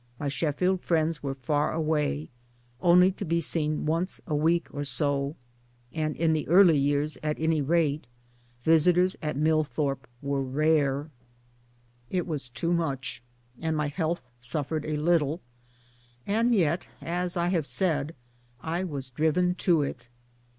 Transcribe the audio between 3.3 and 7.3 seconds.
seen once a week or so, and (in the early years